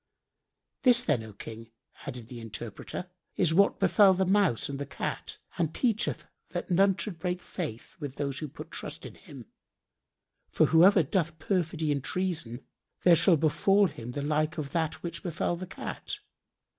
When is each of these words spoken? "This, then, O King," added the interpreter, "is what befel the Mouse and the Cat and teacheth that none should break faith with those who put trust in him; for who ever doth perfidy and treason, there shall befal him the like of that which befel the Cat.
"This, 0.81 1.05
then, 1.05 1.21
O 1.21 1.31
King," 1.31 1.69
added 2.07 2.27
the 2.27 2.39
interpreter, 2.39 3.07
"is 3.35 3.53
what 3.53 3.79
befel 3.79 4.15
the 4.15 4.25
Mouse 4.25 4.67
and 4.67 4.79
the 4.79 4.85
Cat 4.87 5.37
and 5.59 5.75
teacheth 5.75 6.25
that 6.49 6.71
none 6.71 6.97
should 6.97 7.19
break 7.19 7.39
faith 7.39 7.97
with 7.99 8.15
those 8.15 8.39
who 8.39 8.47
put 8.47 8.71
trust 8.71 9.05
in 9.05 9.13
him; 9.13 9.51
for 10.49 10.65
who 10.65 10.83
ever 10.83 11.03
doth 11.03 11.37
perfidy 11.37 11.91
and 11.91 12.03
treason, 12.03 12.65
there 13.03 13.15
shall 13.15 13.37
befal 13.37 13.85
him 13.85 14.13
the 14.13 14.23
like 14.23 14.57
of 14.57 14.71
that 14.71 15.03
which 15.03 15.21
befel 15.21 15.55
the 15.55 15.67
Cat. 15.67 16.17